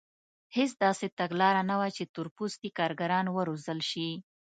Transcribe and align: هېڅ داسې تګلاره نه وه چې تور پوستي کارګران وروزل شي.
هېڅ 0.55 0.71
داسې 0.83 1.05
تګلاره 1.19 1.61
نه 1.69 1.75
وه 1.79 1.89
چې 1.95 2.03
تور 2.13 2.27
پوستي 2.35 2.69
کارګران 2.79 3.25
وروزل 3.31 3.79
شي. 3.89 4.09